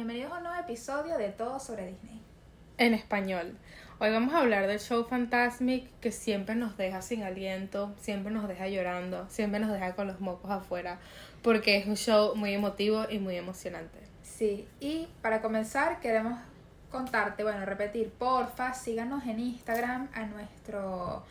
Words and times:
bienvenidos 0.00 0.32
a 0.32 0.38
un 0.38 0.44
nuevo 0.44 0.58
episodio 0.58 1.18
de 1.18 1.28
Todo 1.28 1.60
sobre 1.60 1.88
Disney. 1.88 2.22
En 2.78 2.94
español. 2.94 3.54
Hoy 3.98 4.10
vamos 4.10 4.32
a 4.32 4.38
hablar 4.38 4.66
del 4.66 4.80
show 4.80 5.04
Fantasmic 5.04 5.90
que 6.00 6.10
siempre 6.10 6.54
nos 6.54 6.78
deja 6.78 7.02
sin 7.02 7.22
aliento, 7.22 7.94
siempre 8.00 8.32
nos 8.32 8.48
deja 8.48 8.66
llorando, 8.66 9.28
siempre 9.28 9.60
nos 9.60 9.70
deja 9.70 9.94
con 9.94 10.06
los 10.06 10.18
mocos 10.18 10.50
afuera, 10.50 10.98
porque 11.42 11.76
es 11.76 11.86
un 11.86 11.98
show 11.98 12.34
muy 12.34 12.54
emotivo 12.54 13.04
y 13.10 13.18
muy 13.18 13.36
emocionante. 13.36 13.98
Sí, 14.22 14.66
y 14.80 15.06
para 15.20 15.42
comenzar 15.42 16.00
queremos 16.00 16.38
contarte, 16.90 17.42
bueno, 17.42 17.66
repetir, 17.66 18.08
porfa, 18.08 18.72
síganos 18.72 19.26
en 19.26 19.38
Instagram 19.38 20.08
a 20.14 20.24
nuestro 20.24 21.26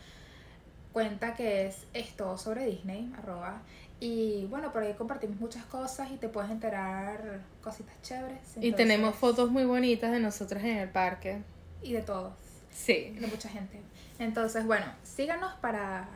cuenta 0.94 1.34
que 1.36 1.68
es 1.68 1.86
esto 1.94 2.38
sobre 2.38 2.66
Disney, 2.66 3.12
arroba. 3.18 3.62
Y 4.00 4.46
bueno, 4.46 4.72
por 4.72 4.84
ahí 4.84 4.94
compartimos 4.94 5.40
muchas 5.40 5.66
cosas 5.66 6.10
y 6.12 6.16
te 6.16 6.30
puedes 6.30 6.50
enterar 6.50 7.42
cositas 7.62 8.02
chéveres. 8.02 8.40
Y 8.62 8.72
tenemos 8.72 9.16
fotos 9.16 9.52
muy 9.52 9.66
bonitas 9.66 10.12
de 10.12 10.20
nosotros 10.20 10.64
en 10.64 10.78
el 10.78 10.90
parque. 10.90 11.42
Y 11.82 11.94
de 11.94 12.02
todos. 12.02 12.34
Sí. 12.72 13.16
De 13.20 13.28
mucha 13.28 13.50
gente. 13.50 13.82
Entonces, 14.20 14.66
bueno, 14.66 14.86
síganos 15.04 15.54
para 15.56 16.08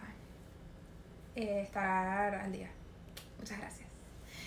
eh, 1.36 1.62
estar 1.62 2.36
al 2.36 2.52
día. 2.52 2.70
Muchas 3.40 3.60
gracias. 3.60 3.88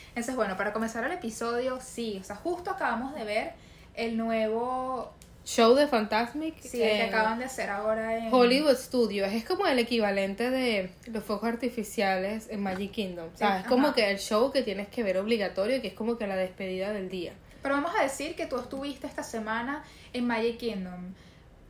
Entonces, 0.08 0.34
bueno, 0.34 0.56
para 0.56 0.72
comenzar 0.72 1.04
el 1.04 1.12
episodio, 1.12 1.78
sí, 1.80 2.18
o 2.20 2.24
sea, 2.24 2.36
justo 2.36 2.70
acabamos 2.70 3.14
de 3.14 3.24
ver 3.24 3.52
el 3.94 4.16
nuevo 4.16 5.12
show 5.46 5.74
de 5.74 5.86
Fantasmic. 5.86 6.60
Sí, 6.60 6.78
que 6.78 7.02
acaban 7.02 7.38
de 7.38 7.44
hacer 7.46 7.70
ahora 7.70 8.18
en 8.18 8.34
Hollywood 8.34 8.76
Studios. 8.76 9.32
Es 9.32 9.44
como 9.44 9.66
el 9.66 9.78
equivalente 9.78 10.50
de 10.50 10.90
los 11.06 11.24
fuegos 11.24 11.48
artificiales 11.48 12.48
en 12.50 12.62
Magic 12.62 12.90
Kingdom. 12.90 13.28
O 13.32 13.36
sea, 13.36 13.60
es 13.60 13.66
como 13.66 13.94
que 13.94 14.10
el 14.10 14.18
show 14.18 14.50
que 14.50 14.62
tienes 14.62 14.88
que 14.88 15.02
ver 15.02 15.16
obligatorio, 15.18 15.80
que 15.80 15.88
es 15.88 15.94
como 15.94 16.18
que 16.18 16.26
la 16.26 16.36
despedida 16.36 16.92
del 16.92 17.08
día. 17.08 17.32
Pero 17.62 17.76
vamos 17.76 17.92
a 17.98 18.02
decir 18.02 18.34
que 18.34 18.46
tú 18.46 18.58
estuviste 18.58 19.06
esta 19.06 19.22
semana 19.22 19.84
en 20.12 20.26
Magic 20.26 20.58
Kingdom, 20.58 21.14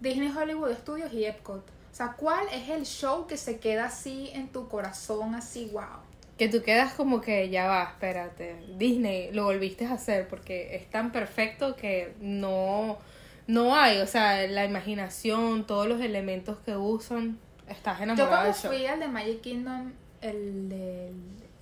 Disney 0.01 0.33
Hollywood 0.35 0.73
Studios 0.73 1.13
y 1.13 1.27
Epcot. 1.27 1.69
O 1.69 1.95
sea, 1.95 2.15
¿cuál 2.17 2.47
es 2.53 2.69
el 2.71 2.85
show 2.85 3.27
que 3.27 3.37
se 3.37 3.59
queda 3.59 3.87
así 3.87 4.31
en 4.33 4.49
tu 4.49 4.69
corazón, 4.69 5.35
así, 5.35 5.71
wow? 5.73 6.01
Que 6.37 6.49
tú 6.49 6.63
quedas 6.63 6.93
como 6.93 7.23
que 7.23 7.49
ya 7.49 7.67
va, 7.67 7.85
espérate, 7.85 8.57
Disney 8.77 9.33
lo 9.33 9.45
volviste 9.45 9.87
a 9.87 9.95
hacer 9.95 10.29
porque 10.29 10.77
es 10.77 10.91
tan 10.91 11.13
perfecto 11.13 11.77
que 11.77 12.13
no 12.21 12.99
no 13.47 13.77
hay, 13.77 14.01
o 14.01 14.07
sea, 14.07 14.47
la 14.47 14.65
imaginación, 14.65 15.67
todos 15.67 15.87
los 15.87 16.01
elementos 16.01 16.59
que 16.59 16.77
usan, 16.77 17.39
estás 17.69 18.01
enamorado 18.01 18.29
Yo 18.29 18.37
cuando 18.37 18.55
fui 18.55 18.87
al 18.87 19.01
de 19.01 19.09
Magic 19.09 19.41
Kingdom, 19.41 19.93
el 20.21 20.69
de, 20.69 21.13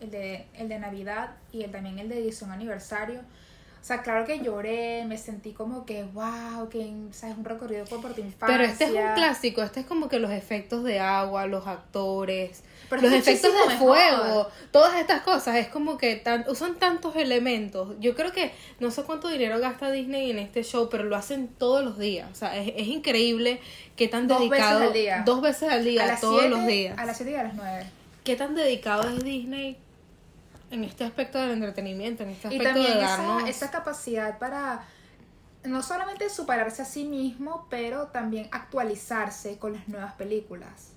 el 0.00 0.10
de, 0.10 0.46
el 0.54 0.68
de 0.68 0.78
Navidad 0.78 1.36
y 1.52 1.62
el, 1.62 1.70
también 1.70 1.98
el 1.98 2.08
de 2.08 2.18
edición 2.18 2.50
aniversario, 2.50 3.20
o 3.84 3.86
sea, 3.86 4.00
claro 4.00 4.24
que 4.24 4.38
lloré, 4.38 5.04
me 5.04 5.18
sentí 5.18 5.52
como 5.52 5.84
que, 5.84 6.04
wow, 6.04 6.70
que 6.70 6.90
¿sabes? 7.10 7.36
un 7.36 7.44
recorrido 7.44 7.84
por, 7.84 8.14
tu 8.14 8.22
infancia. 8.22 8.46
Pero 8.46 8.64
este 8.64 8.84
es 8.84 8.90
un 8.92 9.12
clásico, 9.14 9.62
este 9.62 9.80
es 9.80 9.86
como 9.86 10.08
que 10.08 10.18
los 10.18 10.30
efectos 10.30 10.84
de 10.84 11.00
agua, 11.00 11.44
los 11.44 11.66
actores, 11.66 12.62
los 12.90 13.12
efectos 13.12 13.52
de 13.52 13.76
fuego, 13.76 14.48
todas 14.70 14.98
estas 14.98 15.20
cosas, 15.20 15.56
es 15.56 15.68
como 15.68 15.98
que 15.98 16.16
tan, 16.16 16.46
usan 16.48 16.76
tantos 16.76 17.14
elementos. 17.16 17.90
Yo 18.00 18.14
creo 18.14 18.32
que 18.32 18.52
no 18.80 18.90
sé 18.90 19.02
cuánto 19.02 19.28
dinero 19.28 19.58
gasta 19.58 19.90
Disney 19.90 20.30
en 20.30 20.38
este 20.38 20.62
show, 20.62 20.88
pero 20.90 21.04
lo 21.04 21.14
hacen 21.14 21.48
todos 21.48 21.84
los 21.84 21.98
días. 21.98 22.30
O 22.32 22.34
sea, 22.34 22.56
es, 22.56 22.72
es 22.74 22.86
increíble 22.86 23.60
que 23.96 24.08
tan 24.08 24.28
dos 24.28 24.38
dedicado. 24.38 24.80
Veces 24.80 24.88
al 24.88 24.94
día. 24.94 25.22
Dos 25.26 25.42
veces 25.42 25.68
al 25.68 25.84
día, 25.84 26.16
todos 26.22 26.48
los 26.48 26.66
días. 26.66 26.98
A 26.98 27.04
las 27.04 27.18
7 27.18 27.32
y 27.32 27.34
a 27.34 27.42
las 27.42 27.54
9. 27.54 27.84
¿Qué 28.24 28.34
tan 28.34 28.54
dedicado 28.54 29.10
es 29.10 29.22
Disney 29.22 29.76
en 30.74 30.84
este 30.84 31.04
aspecto 31.04 31.38
del 31.38 31.52
entretenimiento, 31.52 32.22
en 32.22 32.30
este 32.30 32.48
aspecto 32.48 32.68
y 32.68 32.72
también 32.72 32.94
de 32.94 33.00
darnos... 33.00 33.42
esa, 33.42 33.50
esa 33.50 33.70
capacidad 33.70 34.38
para 34.38 34.86
no 35.64 35.82
solamente 35.82 36.28
superarse 36.28 36.82
a 36.82 36.84
sí 36.84 37.04
mismo, 37.04 37.66
pero 37.70 38.08
también 38.08 38.48
actualizarse 38.52 39.58
con 39.58 39.72
las 39.72 39.88
nuevas 39.88 40.12
películas. 40.14 40.90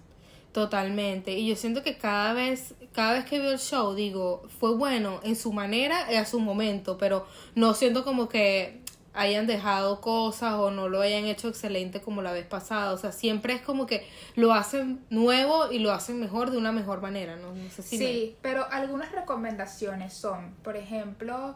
Totalmente. 0.51 1.33
Y 1.33 1.47
yo 1.47 1.55
siento 1.55 1.83
que 1.83 1.97
cada 1.97 2.33
vez, 2.33 2.73
cada 2.91 3.13
vez 3.13 3.25
que 3.25 3.39
veo 3.39 3.51
el 3.51 3.59
show, 3.59 3.93
digo, 3.93 4.43
fue 4.59 4.75
bueno 4.75 5.19
en 5.23 5.35
su 5.35 5.53
manera 5.53 6.11
y 6.11 6.15
a 6.15 6.25
su 6.25 6.39
momento, 6.39 6.97
pero 6.97 7.27
no 7.55 7.73
siento 7.73 8.03
como 8.03 8.27
que 8.27 8.81
hayan 9.17 9.47
dejado 9.47 9.99
cosas 9.99 10.53
o 10.53 10.71
no 10.71 10.89
lo 10.89 11.01
hayan 11.01 11.25
hecho 11.25 11.47
excelente 11.49 12.01
como 12.01 12.21
la 12.21 12.31
vez 12.31 12.45
pasada. 12.45 12.93
O 12.93 12.97
sea, 12.97 13.11
siempre 13.11 13.53
es 13.53 13.61
como 13.61 13.87
que 13.87 14.07
lo 14.35 14.53
hacen 14.53 15.03
nuevo 15.09 15.71
y 15.71 15.79
lo 15.79 15.91
hacen 15.91 16.19
mejor 16.19 16.51
de 16.51 16.57
una 16.57 16.71
mejor 16.71 17.01
manera, 17.01 17.35
¿no? 17.35 17.53
sé 17.69 17.81
si 17.81 17.97
sí, 17.97 18.35
pero 18.41 18.65
algunas 18.71 19.11
recomendaciones 19.11 20.13
son, 20.13 20.53
por 20.63 20.77
ejemplo, 20.77 21.55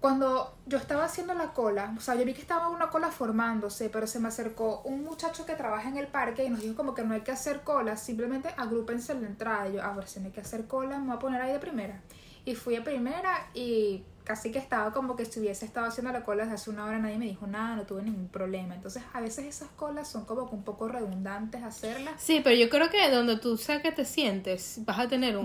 cuando 0.00 0.56
yo 0.64 0.78
estaba 0.78 1.04
haciendo 1.04 1.34
la 1.34 1.52
cola, 1.52 1.94
o 1.96 2.00
sea, 2.00 2.14
yo 2.14 2.24
vi 2.24 2.32
que 2.32 2.40
estaba 2.40 2.68
una 2.68 2.88
cola 2.88 3.10
formándose, 3.10 3.90
pero 3.90 4.06
se 4.06 4.18
me 4.18 4.28
acercó 4.28 4.80
un 4.84 5.04
muchacho 5.04 5.44
que 5.44 5.54
trabaja 5.54 5.90
en 5.90 5.98
el 5.98 6.06
parque 6.06 6.42
y 6.42 6.48
nos 6.48 6.62
dijo 6.62 6.74
como 6.74 6.94
que 6.94 7.04
no 7.04 7.12
hay 7.12 7.20
que 7.20 7.32
hacer 7.32 7.60
cola, 7.60 7.96
simplemente 7.98 8.48
agrúpense 8.56 9.12
en 9.12 9.22
la 9.22 9.28
entrada. 9.28 9.68
Y 9.68 9.74
yo, 9.74 9.82
a 9.82 9.92
ver, 9.92 10.08
si 10.08 10.20
no 10.20 10.26
hay 10.26 10.32
que 10.32 10.40
hacer 10.40 10.66
cola, 10.66 10.98
me 10.98 11.08
voy 11.08 11.16
a 11.16 11.18
poner 11.18 11.42
ahí 11.42 11.52
de 11.52 11.58
primera. 11.58 12.00
Y 12.46 12.54
fui 12.54 12.76
a 12.76 12.82
primera 12.82 13.50
y 13.52 14.02
casi 14.30 14.52
que 14.52 14.60
estaba 14.60 14.92
como 14.92 15.16
que 15.16 15.24
si 15.24 15.40
hubiese 15.40 15.64
estado 15.64 15.88
haciendo 15.88 16.12
la 16.12 16.22
cola 16.22 16.44
desde 16.44 16.54
hace 16.54 16.70
una 16.70 16.84
hora, 16.84 17.00
nadie 17.00 17.18
me 17.18 17.24
dijo 17.24 17.48
nada, 17.48 17.74
no 17.74 17.82
tuve 17.82 18.02
ningún 18.02 18.28
problema. 18.28 18.76
Entonces, 18.76 19.02
a 19.12 19.20
veces 19.20 19.44
esas 19.44 19.70
colas 19.70 20.08
son 20.08 20.24
como 20.24 20.48
que 20.48 20.54
un 20.54 20.62
poco 20.62 20.86
redundantes 20.86 21.64
hacerlas. 21.64 22.14
Sí, 22.18 22.40
pero 22.44 22.54
yo 22.54 22.70
creo 22.70 22.90
que 22.90 23.10
donde 23.10 23.38
tú 23.38 23.56
sea 23.56 23.82
que 23.82 23.90
te 23.90 24.04
sientes, 24.04 24.82
vas 24.84 25.00
a 25.00 25.08
tener 25.08 25.36
un, 25.36 25.44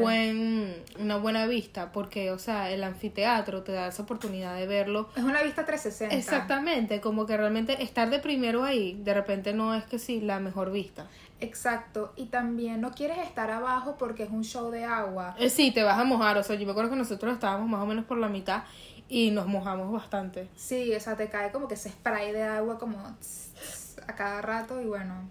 buen 0.00 0.82
una 0.98 1.18
buena 1.18 1.46
vista, 1.46 1.92
porque 1.92 2.30
o 2.30 2.38
sea, 2.38 2.70
el 2.70 2.84
anfiteatro 2.84 3.62
te 3.64 3.72
da 3.72 3.88
esa 3.88 4.02
oportunidad 4.02 4.56
de 4.56 4.66
verlo. 4.66 5.10
Es 5.14 5.24
una 5.24 5.42
vista 5.42 5.66
360. 5.66 6.16
Exactamente, 6.16 7.02
como 7.02 7.26
que 7.26 7.36
realmente 7.36 7.82
estar 7.82 8.08
de 8.08 8.18
primero 8.18 8.64
ahí, 8.64 8.98
de 9.04 9.12
repente 9.12 9.52
no 9.52 9.74
es 9.74 9.84
que 9.84 9.98
sí 9.98 10.22
la 10.22 10.40
mejor 10.40 10.72
vista. 10.72 11.06
Exacto, 11.42 12.12
y 12.14 12.26
también 12.26 12.80
no 12.80 12.92
quieres 12.92 13.18
estar 13.18 13.50
abajo 13.50 13.96
porque 13.98 14.22
es 14.22 14.30
un 14.30 14.44
show 14.44 14.70
de 14.70 14.84
agua. 14.84 15.34
Eh, 15.40 15.50
sí, 15.50 15.72
te 15.72 15.82
vas 15.82 15.98
a 15.98 16.04
mojar, 16.04 16.38
o 16.38 16.42
sea, 16.44 16.54
yo 16.54 16.64
me 16.64 16.70
acuerdo 16.70 16.90
que 16.90 16.96
nosotros 16.96 17.34
estábamos 17.34 17.68
más 17.68 17.82
o 17.82 17.86
menos 17.86 18.04
por 18.04 18.16
la 18.16 18.28
mitad 18.28 18.62
y 19.08 19.32
nos 19.32 19.48
mojamos 19.48 19.90
bastante. 19.90 20.48
Sí, 20.54 20.94
o 20.94 21.00
sea, 21.00 21.16
te 21.16 21.28
cae 21.28 21.50
como 21.50 21.66
que 21.66 21.74
ese 21.74 21.90
spray 21.90 22.30
de 22.30 22.44
agua 22.44 22.78
como 22.78 22.96
a 23.00 24.12
cada 24.14 24.40
rato 24.40 24.80
y 24.80 24.84
bueno. 24.84 25.28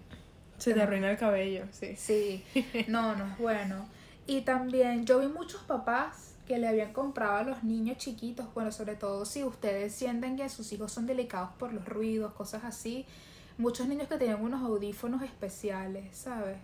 Se 0.58 0.74
te 0.74 0.82
arruina 0.82 1.10
el 1.10 1.16
cabello, 1.16 1.64
sí. 1.70 1.96
Sí, 1.96 2.44
no, 2.88 3.16
no 3.16 3.24
es 3.24 3.38
bueno. 3.38 3.88
Y 4.26 4.42
también 4.42 5.06
yo 5.06 5.18
vi 5.18 5.28
muchos 5.28 5.62
papás 5.62 6.34
que 6.46 6.58
le 6.58 6.68
habían 6.68 6.92
comprado 6.92 7.36
a 7.36 7.42
los 7.42 7.64
niños 7.64 7.96
chiquitos, 7.96 8.52
bueno, 8.52 8.70
sobre 8.70 8.96
todo 8.96 9.24
si 9.24 9.44
ustedes 9.44 9.94
sienten 9.94 10.36
que 10.36 10.50
sus 10.50 10.70
hijos 10.74 10.92
son 10.92 11.06
delicados 11.06 11.52
por 11.58 11.72
los 11.72 11.86
ruidos, 11.86 12.34
cosas 12.34 12.64
así 12.64 13.06
muchos 13.62 13.88
niños 13.88 14.08
que 14.08 14.16
tienen 14.18 14.40
unos 14.40 14.62
audífonos 14.62 15.22
especiales, 15.22 16.04
¿sabes? 16.12 16.58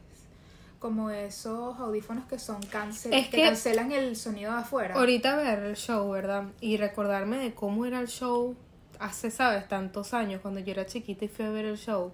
Como 0.78 1.10
esos 1.10 1.78
audífonos 1.78 2.26
que 2.26 2.38
son 2.38 2.62
cancel 2.62 3.12
que, 3.30 3.42
cancelan 3.42 3.90
el 3.92 4.16
sonido 4.16 4.52
de 4.52 4.58
afuera. 4.58 4.94
Ahorita 4.94 5.36
ver 5.36 5.60
el 5.60 5.76
show, 5.76 6.10
¿verdad? 6.10 6.44
Y 6.60 6.76
recordarme 6.76 7.38
de 7.38 7.54
cómo 7.54 7.86
era 7.86 8.00
el 8.00 8.08
show 8.08 8.54
hace, 8.98 9.30
¿sabes? 9.30 9.66
Tantos 9.66 10.12
años, 10.14 10.40
cuando 10.40 10.60
yo 10.60 10.72
era 10.72 10.86
chiquita 10.86 11.24
y 11.24 11.28
fui 11.28 11.44
a 11.44 11.50
ver 11.50 11.64
el 11.64 11.78
show 11.78 12.12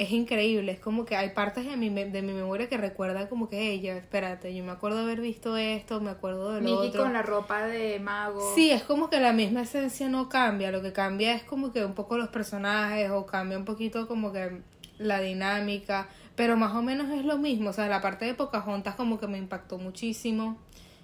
es 0.00 0.12
increíble, 0.12 0.72
es 0.72 0.80
como 0.80 1.04
que 1.04 1.14
hay 1.14 1.28
partes 1.30 1.66
de 1.66 1.76
mi, 1.76 1.90
de 1.90 2.22
mi 2.22 2.32
memoria 2.32 2.70
que 2.70 2.78
recuerda 2.78 3.28
como 3.28 3.50
que 3.50 3.70
ella, 3.70 3.98
espérate, 3.98 4.54
yo 4.54 4.64
me 4.64 4.72
acuerdo 4.72 4.96
de 4.96 5.02
haber 5.02 5.20
visto 5.20 5.58
esto, 5.58 6.00
me 6.00 6.08
acuerdo 6.08 6.54
de 6.54 6.62
lo 6.62 6.80
Mickey 6.82 6.98
con 6.98 7.12
la 7.12 7.20
ropa 7.20 7.66
de 7.66 8.00
mago. 8.00 8.40
Sí, 8.54 8.70
es 8.70 8.82
como 8.82 9.10
que 9.10 9.20
la 9.20 9.34
misma 9.34 9.60
esencia 9.60 10.08
no 10.08 10.30
cambia, 10.30 10.70
lo 10.70 10.80
que 10.80 10.94
cambia 10.94 11.34
es 11.34 11.42
como 11.42 11.70
que 11.70 11.84
un 11.84 11.92
poco 11.92 12.16
los 12.16 12.30
personajes 12.30 13.10
o 13.10 13.26
cambia 13.26 13.58
un 13.58 13.66
poquito 13.66 14.08
como 14.08 14.32
que 14.32 14.62
la 14.96 15.20
dinámica, 15.20 16.08
pero 16.34 16.56
más 16.56 16.74
o 16.74 16.80
menos 16.80 17.10
es 17.10 17.26
lo 17.26 17.36
mismo, 17.36 17.68
o 17.68 17.72
sea, 17.74 17.86
la 17.86 18.00
parte 18.00 18.24
de 18.24 18.32
Pocahontas 18.32 18.94
como 18.94 19.20
que 19.20 19.26
me 19.26 19.36
impactó 19.36 19.76
muchísimo. 19.76 20.56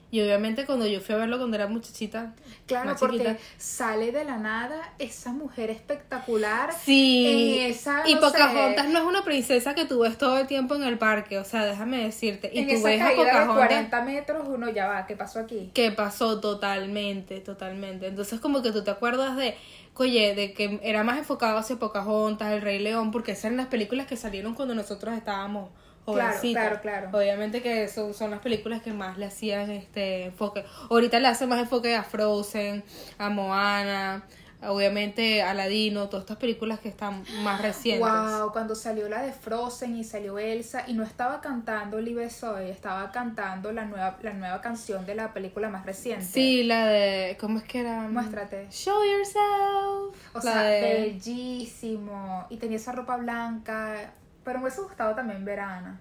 Y 0.09 0.21
obviamente 0.21 0.67
cuando 0.67 0.87
yo 0.87 1.01
fui 1.01 1.17
a 1.17 1.19
verlo 1.19 1.39
cuando 1.39 1.57
era 1.57 1.67
muchachita. 1.67 2.33
Claro, 2.67 2.95
porque 2.99 3.39
sale 3.59 4.13
de 4.13 4.25
la 4.25 4.39
nada 4.39 4.93
esa 4.99 5.33
mujer 5.33 5.71
espectacular. 5.71 6.73
Sí. 6.73 7.59
esa, 7.61 8.09
y 8.09 8.15
Pocahontas 8.17 8.89
no 8.89 9.01
es 9.01 9.05
una 9.05 9.25
princesa 9.25 9.75
que 9.75 9.85
tú 9.85 10.01
ves 10.01 10.17
todo 10.17 10.39
el 10.39 10.47
tiempo 10.47 10.77
en 10.77 10.85
el 10.85 10.97
parque, 10.97 11.39
o 11.39 11.45
sea, 11.45 11.65
déjame 11.65 12.05
decirte. 12.05 12.51
Y 12.55 12.61
en 12.61 12.69
tú 12.69 12.75
esa 12.75 12.89
ves 12.89 13.01
caída 13.01 13.41
de 13.41 13.47
40 13.47 14.03
metros, 14.03 14.49
uno 14.49 14.71
ya 14.71 14.87
va, 14.87 15.07
¿qué 15.07 15.17
pasó 15.17 15.41
aquí? 15.41 15.71
¿Qué 15.75 15.91
pasó 15.91 16.41
totalmente, 16.41 17.41
totalmente? 17.41 18.07
Entonces 18.07 18.39
como 18.39 18.63
que 18.63 18.71
tú 18.71 18.85
te 18.85 18.93
acuerdas 18.93 19.37
de, 19.37 19.57
oye, 19.95 20.37
de 20.37 20.53
que 20.53 20.79
era 20.85 21.03
más 21.03 21.19
enfocado 21.19 21.59
hacia 21.59 21.77
Pocahontas, 21.77 22.53
El 22.53 22.63
Rey 22.63 22.79
León, 22.79 23.11
porque 23.11 23.33
esas 23.33 23.47
eran 23.47 23.57
las 23.57 23.67
películas 23.67 24.07
que 24.07 24.17
salieron 24.17 24.55
cuando 24.55 24.75
nosotros 24.75 25.17
estábamos 25.17 25.71
Claro, 26.07 26.39
claro, 26.41 26.81
claro. 26.81 27.09
Obviamente 27.19 27.63
que 27.63 27.89
son, 27.89 28.15
son 28.15 28.31
las 28.31 28.41
películas 28.41 28.81
que 28.83 28.93
más 28.93 29.19
le 29.19 29.27
hacían 29.27 29.71
este 29.71 30.27
enfoque. 30.27 30.65
Ahorita 30.91 31.19
le 31.21 31.29
hacen 31.29 31.49
más 31.49 31.59
enfoque 31.61 31.95
a 31.97 32.03
Frozen, 32.05 32.85
a 33.19 33.29
Moana, 33.29 34.23
obviamente 34.63 35.43
Aladino, 35.43 36.09
todas 36.09 36.23
estas 36.23 36.39
películas 36.39 36.81
que 36.81 36.89
están 36.89 37.25
más 37.43 37.61
recientes. 37.61 38.09
Wow, 38.09 38.53
cuando 38.53 38.75
salió 38.75 39.09
la 39.09 39.23
de 39.23 39.33
Frozen 39.33 39.97
y 39.97 40.03
salió 40.05 40.39
Elsa 40.39 40.85
y 40.87 40.95
no 40.95 41.03
estaba 41.05 41.41
cantando 41.41 42.01
Live 42.01 42.31
Soy, 42.31 42.71
estaba 42.71 43.11
cantando 43.13 43.71
la 43.73 43.85
nueva 43.85 44.17
la 44.23 44.33
nueva 44.33 44.61
canción 44.63 45.05
de 45.07 45.15
la 45.15 45.33
película 45.35 45.69
más 45.69 45.85
reciente. 45.85 46.25
Sí, 46.25 46.63
la 46.65 46.87
de 46.87 47.37
¿cómo 47.39 47.59
es 47.59 47.65
que 47.65 47.81
era? 47.81 48.01
Muéstrate. 48.09 48.67
Show 48.71 49.03
yourself. 49.05 50.17
O 50.35 50.39
La 50.39 50.41
sea, 50.41 50.63
de- 50.63 50.81
bellísimo 51.03 52.47
y 52.51 52.57
tenía 52.57 52.77
esa 52.77 52.93
ropa 52.93 53.17
blanca, 53.17 54.13
pero 54.47 54.59
me 54.61 54.65
hubiese 54.65 54.81
gustado 54.81 55.15
también 55.15 55.45
ver 55.45 55.61
a 55.61 55.77
Ana. 55.77 56.01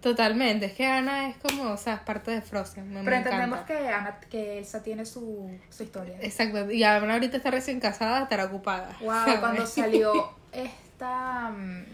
Totalmente, 0.00 0.66
es 0.66 0.72
que 0.72 0.86
Ana 0.86 1.28
es 1.28 1.36
como, 1.36 1.70
o 1.70 1.76
sea, 1.76 1.94
es 1.94 2.00
parte 2.00 2.30
de 2.32 2.40
Frozen, 2.42 2.88
me, 2.88 2.98
me 3.00 3.04
Pero 3.04 3.16
entendemos 3.18 3.60
encanta. 3.60 3.78
que 3.78 3.88
Ana, 3.88 4.18
que 4.30 4.58
Elsa 4.58 4.82
tiene 4.82 5.04
su, 5.06 5.48
su 5.70 5.82
historia. 5.84 6.16
Exacto, 6.20 6.70
y 6.72 6.82
Ana 6.82 7.12
ahorita 7.12 7.36
está 7.36 7.50
recién 7.52 7.78
casada, 7.78 8.22
estará 8.22 8.46
ocupada. 8.46 8.96
Wow, 9.00 9.10
¿sabes? 9.10 9.38
cuando 9.40 9.66
salió 9.66 10.30
esta 10.52 11.50
mm, 11.50 11.84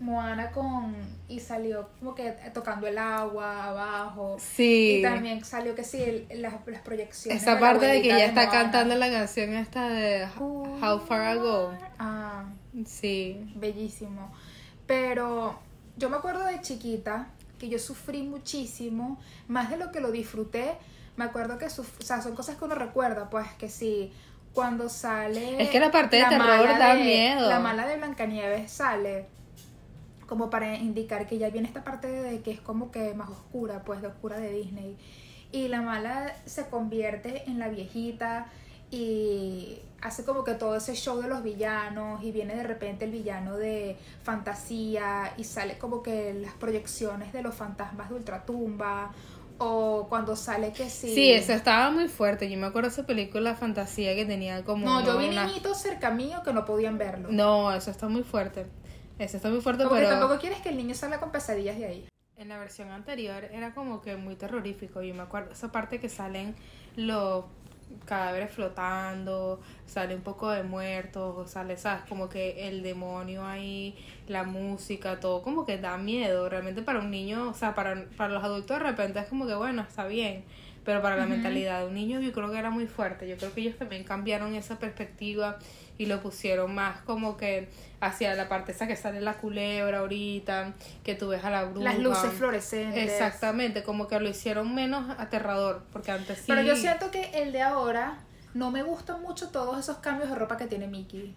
Moana 0.00 0.52
con 0.52 0.94
y 1.28 1.40
salió 1.40 1.88
como 1.98 2.14
que 2.14 2.30
tocando 2.54 2.86
el 2.86 2.96
agua 2.98 3.64
abajo. 3.64 4.36
Sí. 4.38 4.98
Y 4.98 5.02
también 5.02 5.44
salió 5.44 5.74
que 5.74 5.82
sí, 5.82 6.00
el- 6.00 6.40
las, 6.42 6.54
las 6.66 6.82
proyecciones. 6.82 7.42
Esa 7.42 7.58
parte 7.58 7.86
de 7.86 8.02
que 8.02 8.08
ella 8.14 8.26
está 8.26 8.44
Moana. 8.46 8.52
cantando 8.62 8.94
la 8.94 9.10
canción 9.10 9.54
esta 9.54 9.88
de 9.88 10.28
How 10.38 11.00
Far 11.00 11.36
I 11.36 11.40
Go. 11.40 11.72
Ah, 11.98 12.44
Sí. 12.86 13.52
bellísimo. 13.56 14.32
Pero 14.88 15.56
yo 15.96 16.10
me 16.10 16.16
acuerdo 16.16 16.44
de 16.44 16.60
chiquita 16.62 17.28
que 17.60 17.68
yo 17.68 17.78
sufrí 17.78 18.22
muchísimo, 18.22 19.20
más 19.46 19.70
de 19.70 19.76
lo 19.76 19.92
que 19.92 20.00
lo 20.00 20.10
disfruté. 20.10 20.72
Me 21.16 21.24
acuerdo 21.24 21.58
que 21.58 21.66
suf- 21.70 22.00
o 22.00 22.02
sea, 22.02 22.20
son 22.22 22.34
cosas 22.34 22.56
que 22.56 22.64
uno 22.64 22.74
recuerda, 22.74 23.28
pues 23.30 23.46
que 23.58 23.68
sí, 23.68 24.12
cuando 24.54 24.88
sale. 24.88 25.62
Es 25.62 25.68
que 25.70 25.78
la 25.78 25.90
parte 25.92 26.16
de 26.16 26.24
terror 26.24 26.78
da 26.78 26.94
de- 26.94 27.04
miedo. 27.04 27.48
La 27.48 27.60
mala 27.60 27.86
de 27.86 27.96
Blancanieves 27.98 28.72
sale 28.72 29.26
como 30.26 30.50
para 30.50 30.74
indicar 30.76 31.26
que 31.26 31.38
ya 31.38 31.50
viene 31.50 31.68
esta 31.68 31.84
parte 31.84 32.06
de 32.06 32.40
que 32.42 32.50
es 32.50 32.60
como 32.60 32.90
que 32.90 33.14
más 33.14 33.28
oscura, 33.30 33.82
pues 33.84 34.00
de 34.02 34.08
oscura 34.08 34.38
de 34.38 34.52
Disney. 34.52 34.96
Y 35.52 35.68
la 35.68 35.80
mala 35.82 36.34
se 36.44 36.66
convierte 36.68 37.44
en 37.46 37.58
la 37.58 37.68
viejita 37.68 38.46
y 38.90 39.78
hace 40.00 40.24
como 40.24 40.44
que 40.44 40.54
todo 40.54 40.76
ese 40.76 40.94
show 40.94 41.20
de 41.20 41.28
los 41.28 41.42
villanos 41.42 42.22
y 42.22 42.30
viene 42.32 42.54
de 42.54 42.62
repente 42.62 43.04
el 43.04 43.10
villano 43.10 43.56
de 43.56 43.96
fantasía 44.22 45.32
y 45.36 45.44
sale 45.44 45.76
como 45.78 46.02
que 46.02 46.34
las 46.34 46.54
proyecciones 46.54 47.32
de 47.32 47.42
los 47.42 47.54
fantasmas 47.54 48.08
de 48.08 48.14
Ultratumba 48.16 49.10
o 49.58 50.06
cuando 50.08 50.36
sale 50.36 50.72
que 50.72 50.88
sí. 50.88 51.12
Sí, 51.14 51.32
eso 51.32 51.52
estaba 51.52 51.90
muy 51.90 52.06
fuerte. 52.08 52.48
Yo 52.48 52.56
me 52.58 52.66
acuerdo 52.66 52.88
de 52.90 52.94
esa 52.94 53.06
película 53.06 53.56
fantasía 53.56 54.14
que 54.14 54.24
tenía 54.24 54.64
como. 54.64 54.84
No, 54.86 55.04
yo 55.04 55.18
vi 55.18 55.28
una- 55.30 55.46
niñitos 55.46 55.78
cerca 55.78 56.10
mío 56.10 56.42
que 56.44 56.52
no 56.52 56.64
podían 56.64 56.96
verlo. 56.96 57.28
No, 57.32 57.72
eso 57.74 57.90
está 57.90 58.08
muy 58.08 58.22
fuerte. 58.22 58.66
Eso 59.18 59.36
está 59.36 59.48
muy 59.48 59.60
fuerte, 59.60 59.84
pero. 59.90 60.08
tampoco 60.08 60.38
quieres 60.38 60.60
que 60.60 60.68
el 60.68 60.76
niño 60.76 60.94
salga 60.94 61.18
con 61.18 61.32
pesadillas 61.32 61.76
de 61.76 61.86
ahí. 61.86 62.08
En 62.36 62.48
la 62.48 62.56
versión 62.58 62.92
anterior 62.92 63.46
era 63.46 63.74
como 63.74 64.00
que 64.00 64.14
muy 64.16 64.36
terrorífico. 64.36 65.02
Yo 65.02 65.12
me 65.12 65.22
acuerdo 65.22 65.50
esa 65.50 65.72
parte 65.72 65.98
que 65.98 66.08
salen 66.08 66.54
los 66.94 67.44
cadáveres 68.04 68.50
flotando, 68.50 69.60
sale 69.86 70.14
un 70.14 70.22
poco 70.22 70.50
de 70.50 70.62
muertos, 70.62 71.50
sale, 71.50 71.76
¿sabes? 71.76 72.02
Como 72.08 72.28
que 72.28 72.68
el 72.68 72.82
demonio 72.82 73.44
ahí, 73.46 73.96
la 74.26 74.44
música, 74.44 75.20
todo 75.20 75.42
como 75.42 75.64
que 75.66 75.78
da 75.78 75.96
miedo. 75.98 76.48
Realmente 76.48 76.82
para 76.82 77.00
un 77.00 77.10
niño, 77.10 77.50
o 77.50 77.54
sea, 77.54 77.74
para, 77.74 78.06
para 78.16 78.32
los 78.32 78.42
adultos 78.42 78.78
de 78.78 78.84
repente 78.84 79.18
es 79.20 79.26
como 79.26 79.46
que 79.46 79.54
bueno, 79.54 79.82
está 79.82 80.06
bien. 80.06 80.44
Pero 80.88 81.02
para 81.02 81.16
la 81.16 81.24
Ujú. 81.24 81.32
mentalidad 81.32 81.80
de 81.80 81.86
un 81.88 81.92
niño 81.94 82.18
yo 82.18 82.32
creo 82.32 82.50
que 82.50 82.58
era 82.58 82.70
muy 82.70 82.86
fuerte. 82.86 83.28
Yo 83.28 83.36
creo 83.36 83.52
que 83.52 83.60
ellos 83.60 83.76
también 83.76 84.04
cambiaron 84.04 84.54
esa 84.54 84.78
perspectiva 84.78 85.58
y 85.98 86.06
lo 86.06 86.22
pusieron 86.22 86.74
más 86.74 87.02
como 87.02 87.36
que 87.36 87.68
hacia 88.00 88.34
la 88.34 88.48
parte 88.48 88.72
esa 88.72 88.86
que 88.86 88.96
sale 88.96 89.20
la 89.20 89.34
culebra 89.34 89.98
ahorita, 89.98 90.72
que 91.04 91.14
tú 91.14 91.28
ves 91.28 91.44
a 91.44 91.50
la 91.50 91.64
bruja. 91.64 91.84
Las 91.92 91.98
luces 91.98 92.32
fluorescentes. 92.32 93.02
Exactamente, 93.04 93.82
como 93.82 94.08
que 94.08 94.18
lo 94.18 94.30
hicieron 94.30 94.74
menos 94.74 95.10
aterrador, 95.18 95.82
porque 95.92 96.10
antes 96.10 96.38
sí. 96.38 96.44
Pero 96.46 96.62
yo 96.62 96.74
siento 96.74 97.10
que 97.10 97.32
el 97.42 97.52
de 97.52 97.60
ahora 97.60 98.20
no 98.54 98.70
me 98.70 98.82
gustan 98.82 99.20
mucho 99.20 99.50
todos 99.50 99.78
esos 99.78 99.98
cambios 99.98 100.30
de 100.30 100.36
ropa 100.36 100.56
que 100.56 100.68
tiene 100.68 100.86
Mickey. 100.86 101.34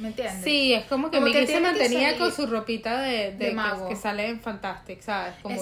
¿Me 0.00 0.08
entiendes? 0.08 0.42
Sí, 0.42 0.72
es 0.74 0.86
como 0.86 1.08
que 1.08 1.18
Como 1.18 1.30
que 1.32 1.38
Mickey 1.42 1.46
se 1.46 1.52
que 1.54 1.60
mantenía 1.60 2.08
salir 2.08 2.18
con 2.18 2.32
su 2.32 2.48
ropita 2.48 3.00
de, 3.02 3.10
de, 3.10 3.32
de 3.36 3.48
que- 3.50 3.54
mago. 3.54 3.88
que, 3.88 3.94
sale 3.94 4.28
en 4.28 4.40
Fantastic, 4.40 5.02
¿sabes? 5.02 5.34
Como 5.40 5.54
que- 5.54 5.60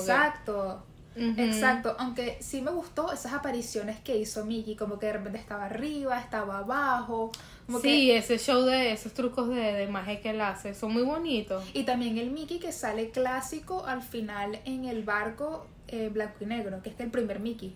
Exacto. 1.16 1.96
Aunque 1.98 2.36
sí 2.40 2.60
me 2.62 2.70
gustó 2.70 3.12
esas 3.12 3.32
apariciones 3.32 3.98
que 4.00 4.16
hizo 4.16 4.44
Mickey, 4.44 4.76
como 4.76 4.98
que 4.98 5.06
de 5.06 5.12
repente 5.14 5.38
estaba 5.38 5.64
arriba, 5.66 6.18
estaba 6.20 6.58
abajo, 6.58 7.32
como 7.66 7.78
Sí, 7.80 7.88
que- 8.08 8.16
ese 8.18 8.38
show 8.38 8.62
de 8.62 8.92
esos 8.92 9.12
trucos 9.12 9.48
de, 9.48 9.54
de 9.72 9.86
magia 9.88 10.20
que 10.20 10.30
él 10.30 10.40
hace 10.40 10.74
son 10.74 10.92
muy 10.92 11.02
bonitos. 11.02 11.64
y 11.74 11.84
también 11.84 12.18
el 12.18 12.30
Mickey 12.30 12.58
que 12.58 12.72
sale 12.72 13.10
clásico 13.10 13.84
al 13.86 14.02
final 14.02 14.58
en 14.64 14.84
el 14.84 15.02
barco 15.04 15.66
eh, 15.88 16.08
blanco 16.12 16.34
y 16.40 16.46
negro, 16.46 16.82
que 16.82 16.90
es 16.90 16.98
el 17.00 17.10
primer 17.10 17.38
Mickey. 17.40 17.74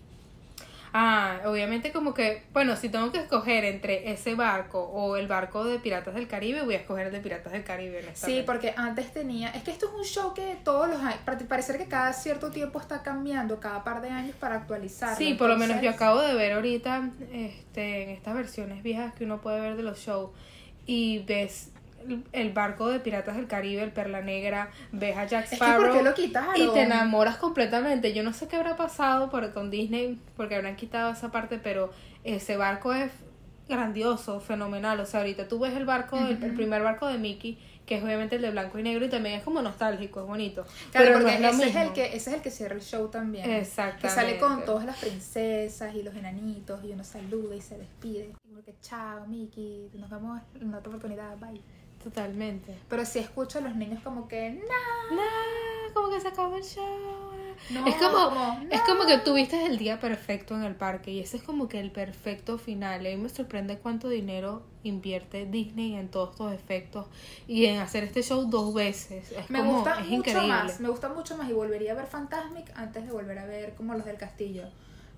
Ah, 0.93 1.39
obviamente 1.45 1.91
como 1.91 2.13
que, 2.13 2.43
bueno, 2.51 2.75
si 2.75 2.89
tengo 2.89 3.11
que 3.11 3.19
escoger 3.19 3.63
entre 3.63 4.11
ese 4.11 4.35
barco 4.35 4.81
o 4.81 5.15
el 5.15 5.27
barco 5.27 5.63
de 5.63 5.79
Piratas 5.79 6.13
del 6.13 6.27
Caribe, 6.27 6.63
voy 6.63 6.75
a 6.75 6.77
escoger 6.79 7.07
el 7.07 7.13
de 7.13 7.19
Piratas 7.19 7.53
del 7.53 7.63
Caribe. 7.63 8.03
Sí, 8.13 8.43
porque 8.45 8.73
antes 8.75 9.13
tenía, 9.13 9.49
es 9.49 9.63
que 9.63 9.71
esto 9.71 9.87
es 9.87 9.93
un 9.93 10.03
show 10.03 10.33
que 10.33 10.57
todos 10.63 10.89
los 10.89 10.99
años, 11.01 11.19
parecer 11.47 11.77
que 11.77 11.85
cada 11.85 12.11
cierto 12.13 12.51
tiempo 12.51 12.79
está 12.79 13.03
cambiando, 13.03 13.59
cada 13.59 13.83
par 13.83 14.01
de 14.01 14.09
años 14.09 14.35
para 14.37 14.55
actualizarlo. 14.55 15.17
Sí, 15.17 15.33
por 15.35 15.49
lo 15.49 15.57
menos 15.57 15.81
yo 15.81 15.89
acabo 15.89 16.21
de 16.21 16.33
ver 16.33 16.53
ahorita 16.53 17.09
este, 17.31 18.03
en 18.03 18.09
estas 18.09 18.35
versiones 18.35 18.83
viejas 18.83 19.13
que 19.13 19.23
uno 19.23 19.39
puede 19.39 19.61
ver 19.61 19.77
de 19.77 19.83
los 19.83 19.99
shows 19.99 20.31
y 20.85 21.19
ves 21.19 21.71
el- 22.31 22.51
barco 22.51 22.89
de 22.89 22.99
Piratas 22.99 23.35
del 23.35 23.47
Caribe, 23.47 23.83
el 23.83 23.91
Perla 23.91 24.21
Negra, 24.21 24.69
ves 24.91 25.17
a 25.17 25.25
Jack 25.25 25.43
Es 25.45 25.49
que 25.51 25.55
Sparrow 25.55 25.87
¿por 25.87 25.97
qué 25.97 26.03
lo 26.03 26.13
quitaron? 26.13 26.55
y 26.55 26.67
te 26.73 26.81
enamoras 26.81 27.37
completamente. 27.37 28.13
Yo 28.13 28.23
no 28.23 28.33
sé 28.33 28.47
qué 28.47 28.57
habrá 28.57 28.75
pasado 28.75 29.29
por, 29.29 29.53
con 29.53 29.69
Disney 29.71 30.19
porque 30.35 30.55
habrán 30.55 30.75
quitado 30.75 31.11
esa 31.11 31.31
parte, 31.31 31.59
pero 31.59 31.91
ese 32.23 32.57
barco 32.57 32.93
es 32.93 33.11
grandioso, 33.71 34.39
fenomenal. 34.39 34.99
O 34.99 35.05
sea, 35.05 35.21
ahorita 35.21 35.47
tú 35.47 35.59
ves 35.59 35.73
el 35.75 35.85
barco, 35.85 36.17
el, 36.17 36.37
primer 36.53 36.83
barco 36.83 37.07
de 37.07 37.17
Mickey, 37.17 37.57
que 37.85 37.97
es 37.97 38.03
obviamente 38.03 38.35
el 38.35 38.41
de 38.41 38.51
blanco 38.51 38.77
y 38.77 38.83
negro 38.83 39.05
y 39.05 39.09
también 39.09 39.35
es 39.35 39.43
como 39.43 39.61
nostálgico, 39.61 40.21
es 40.21 40.27
bonito. 40.27 40.65
Claro, 40.91 41.07
pero 41.07 41.19
no 41.19 41.25
porque 41.25 41.47
es 41.47 41.55
ese, 41.55 41.69
es 41.69 41.75
el 41.75 41.93
que, 41.93 42.05
ese 42.07 42.29
es 42.29 42.35
el 42.35 42.41
que 42.41 42.51
cierra 42.51 42.75
el 42.75 42.81
show 42.81 43.07
también. 43.09 43.49
Exactamente. 43.49 44.01
Que 44.01 44.09
sale 44.09 44.39
con 44.39 44.65
todas 44.65 44.85
las 44.85 44.97
princesas 44.97 45.95
y 45.95 46.03
los 46.03 46.15
enanitos 46.15 46.83
y 46.83 46.91
uno 46.91 47.03
saluda 47.03 47.55
y 47.55 47.61
se 47.61 47.77
despide. 47.77 48.33
Y 48.45 48.61
que 48.63 48.75
chao, 48.81 49.25
Mickey, 49.27 49.89
nos 49.93 50.09
vemos 50.09 50.39
en 50.59 50.73
otra 50.73 50.89
oportunidad, 50.89 51.37
bye. 51.37 51.61
Totalmente. 52.03 52.77
Pero 52.89 53.05
si 53.05 53.19
escucho 53.19 53.59
a 53.59 53.61
los 53.61 53.75
niños 53.75 54.01
como 54.03 54.27
que, 54.27 54.51
no, 54.51 55.15
Nah, 55.15 55.93
como 55.93 56.09
que 56.09 56.19
se 56.21 56.27
acabó 56.29 56.55
el 56.55 56.63
show. 56.63 56.85
No, 57.69 57.85
es 57.85 57.95
como, 57.95 58.59
es 58.71 58.81
como 58.81 59.05
que 59.05 59.19
tuviste 59.19 59.67
el 59.67 59.77
día 59.77 59.99
perfecto 59.99 60.55
en 60.55 60.63
el 60.63 60.75
parque 60.75 61.11
y 61.11 61.19
ese 61.19 61.37
es 61.37 61.43
como 61.43 61.69
que 61.69 61.79
el 61.79 61.91
perfecto 61.91 62.57
final. 62.57 63.05
Y 63.05 63.11
a 63.11 63.15
mí 63.15 63.21
me 63.21 63.29
sorprende 63.29 63.77
cuánto 63.77 64.09
dinero 64.09 64.63
invierte 64.83 65.45
Disney 65.45 65.93
en 65.95 66.09
todos 66.09 66.31
estos 66.31 66.53
efectos 66.53 67.05
y 67.47 67.65
en 67.65 67.79
hacer 67.79 68.03
este 68.03 68.23
show 68.23 68.49
dos 68.49 68.73
veces. 68.73 69.31
Es 69.31 69.49
me 69.51 69.59
como, 69.59 69.75
gusta 69.75 69.91
es 69.99 70.07
mucho 70.07 70.13
increíble. 70.15 70.47
más, 70.47 70.79
me 70.79 70.89
gusta 70.89 71.09
mucho 71.09 71.37
más 71.37 71.49
y 71.49 71.53
volvería 71.53 71.91
a 71.91 71.95
ver 71.95 72.07
Fantasmic 72.07 72.71
antes 72.75 73.05
de 73.05 73.11
volver 73.11 73.37
a 73.37 73.45
ver 73.45 73.75
como 73.75 73.93
los 73.93 74.05
del 74.05 74.17
castillo. 74.17 74.63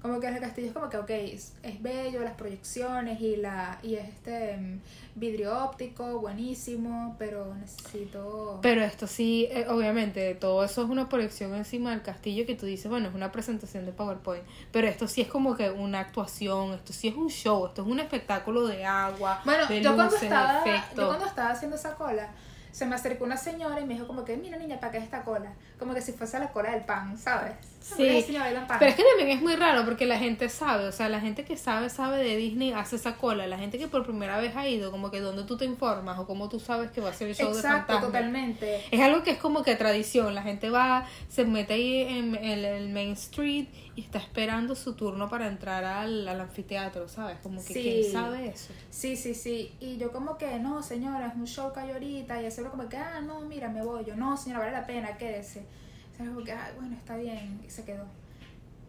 Como 0.03 0.19
que 0.19 0.29
del 0.29 0.41
castillo 0.41 0.67
es 0.67 0.73
como 0.73 0.89
que, 0.89 0.97
ok, 0.97 1.09
es, 1.11 1.53
es 1.63 1.81
bello, 1.81 2.23
las 2.23 2.33
proyecciones 2.33 3.21
y 3.21 3.37
la 3.37 3.79
y 3.81 3.95
es 3.95 4.09
este 4.09 4.57
mm, 4.57 4.81
vidrio 5.15 5.63
óptico, 5.63 6.19
buenísimo, 6.19 7.15
pero 7.17 7.55
necesito... 7.55 8.59
Pero 8.61 8.81
esto 8.81 9.07
sí, 9.07 9.47
eh, 9.49 9.65
obviamente, 9.69 10.35
todo 10.35 10.65
eso 10.65 10.83
es 10.83 10.89
una 10.89 11.07
proyección 11.07 11.55
encima 11.55 11.91
del 11.91 12.01
castillo 12.01 12.45
que 12.45 12.53
tú 12.53 12.65
dices, 12.65 12.91
bueno, 12.91 13.07
es 13.07 13.15
una 13.15 13.31
presentación 13.31 13.85
de 13.85 13.93
PowerPoint. 13.93 14.43
Pero 14.73 14.89
esto 14.89 15.07
sí 15.07 15.21
es 15.21 15.29
como 15.29 15.55
que 15.55 15.69
una 15.71 16.01
actuación, 16.01 16.73
esto 16.73 16.91
sí 16.91 17.07
es 17.07 17.15
un 17.15 17.29
show, 17.29 17.65
esto 17.67 17.83
es 17.83 17.87
un 17.87 18.01
espectáculo 18.01 18.67
de 18.67 18.83
agua, 18.83 19.41
Bueno, 19.45 19.65
de 19.67 19.81
yo, 19.81 19.95
cuando 19.95 20.11
luces, 20.11 20.23
estaba, 20.23 20.59
efectos. 20.65 20.97
yo 20.97 21.07
cuando 21.07 21.25
estaba 21.27 21.51
haciendo 21.51 21.77
esa 21.77 21.95
cola, 21.95 22.29
se 22.73 22.85
me 22.85 22.95
acercó 22.95 23.23
una 23.23 23.37
señora 23.37 23.79
y 23.79 23.85
me 23.85 23.93
dijo 23.93 24.07
como 24.07 24.25
que, 24.25 24.35
mira 24.35 24.57
niña, 24.57 24.81
¿para 24.81 24.91
qué 24.91 24.97
es 24.97 25.05
esta 25.05 25.23
cola? 25.23 25.53
Como 25.79 25.93
que 25.93 26.01
si 26.01 26.11
fuese 26.11 26.39
la 26.39 26.51
cola 26.51 26.71
del 26.71 26.83
pan, 26.83 27.17
¿sabes? 27.17 27.53
Sí. 27.83 27.97
Pero 27.97 28.85
es 28.89 28.95
que 28.95 29.03
también 29.03 29.29
es 29.37 29.41
muy 29.41 29.57
raro 29.57 29.83
porque 29.83 30.05
la 30.05 30.17
gente 30.17 30.47
sabe, 30.47 30.87
o 30.87 30.91
sea, 30.93 31.09
la 31.09 31.19
gente 31.19 31.43
que 31.43 31.57
sabe, 31.57 31.89
sabe 31.89 32.23
de 32.23 32.37
Disney 32.37 32.71
hace 32.71 32.95
esa 32.95 33.17
cola. 33.17 33.45
La 33.45 33.57
gente 33.57 33.77
que 33.77 33.89
por 33.89 34.05
primera 34.05 34.37
vez 34.37 34.55
ha 34.55 34.65
ido, 34.67 34.89
como 34.89 35.11
que 35.11 35.19
donde 35.19 35.43
tú 35.43 35.57
te 35.57 35.65
informas 35.65 36.17
o 36.17 36.25
cómo 36.25 36.47
tú 36.47 36.61
sabes 36.61 36.91
que 36.91 37.01
va 37.01 37.09
a 37.09 37.13
ser 37.13 37.27
el 37.27 37.35
show 37.35 37.51
de 37.51 37.57
Exacto, 37.57 37.77
fantasma. 37.93 38.01
totalmente. 38.07 38.81
Es 38.89 39.01
algo 39.01 39.21
que 39.23 39.31
es 39.31 39.37
como 39.37 39.63
que 39.63 39.75
tradición. 39.75 40.33
La 40.33 40.43
gente 40.43 40.69
va, 40.69 41.05
se 41.27 41.43
mete 41.43 41.73
ahí 41.73 42.01
en, 42.03 42.35
el- 42.35 42.63
el 42.63 42.89
Main 42.93 43.11
Street 43.11 43.67
y 43.95 44.01
está 44.01 44.17
esperando 44.17 44.75
su 44.75 44.93
turno 44.95 45.29
para 45.29 45.47
entrar 45.47 45.83
al, 45.83 46.25
al 46.27 46.39
anfiteatro, 46.39 47.09
¿sabes? 47.09 47.37
Como 47.43 47.57
que 47.65 47.73
Sí. 47.73 47.81
quién 47.81 48.11
sabe 48.13 48.47
eso. 48.47 48.71
Sí, 48.89 49.17
sí, 49.17 49.35
sí. 49.35 49.73
Y 49.81 49.97
yo 49.97 50.13
como 50.13 50.37
que, 50.37 50.57
no, 50.59 50.81
señora, 50.81 51.27
es 51.27 51.35
un 51.35 51.45
show 51.47 51.73
que 51.73 51.81
hay 51.81 51.91
ahorita. 51.91 52.41
Y 52.41 52.45
ese 52.45 52.63
como 52.63 52.87
que, 52.87 52.95
ah, 52.95 53.19
no, 53.21 53.41
mira, 53.41 53.67
me 53.67 53.83
voy. 53.83 54.05
Yo, 54.05 54.15
no, 54.15 54.37
señora, 54.37 54.61
vale 54.61 54.71
la 54.71 54.87
pena, 54.87 55.17
quédese. 55.17 55.65
O 56.13 56.17
sea, 56.17 56.25
como 56.27 56.43
que, 56.43 56.51
ah, 56.51 56.71
bueno, 56.77 56.95
está 56.95 57.17
bien. 57.17 57.59
Y 57.65 57.69
se 57.69 57.83
quedó. 57.83 58.05